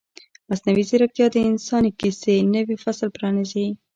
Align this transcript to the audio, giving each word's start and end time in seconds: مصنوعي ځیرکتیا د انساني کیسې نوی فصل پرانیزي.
مصنوعي 0.49 0.83
ځیرکتیا 0.89 1.27
د 1.31 1.37
انساني 1.51 1.91
کیسې 1.99 2.35
نوی 2.53 2.77
فصل 2.83 3.07
پرانیزي. 3.17 3.67